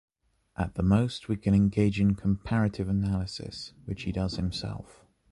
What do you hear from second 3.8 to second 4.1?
which